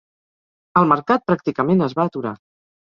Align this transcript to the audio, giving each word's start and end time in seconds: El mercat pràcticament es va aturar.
El 0.81 0.89
mercat 0.93 1.27
pràcticament 1.29 1.89
es 1.91 1.99
va 2.01 2.09
aturar. 2.13 2.35